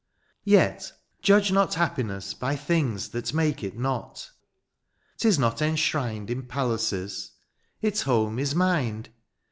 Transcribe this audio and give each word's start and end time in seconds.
76 0.49 0.89
Yet^ 0.89 0.97
judge 1.21 1.51
not 1.51 1.75
happiness 1.75 2.33
by 2.33 2.55
things 2.55 3.09
That 3.09 3.35
make 3.35 3.63
it 3.63 3.77
not; 3.77 4.31
^tis 5.19 5.37
not 5.37 5.61
enshrined 5.61 6.31
In 6.31 6.41
palaces; 6.47 7.33
its 7.83 8.01
home 8.01 8.39
is 8.39 8.55
mind 8.55 9.09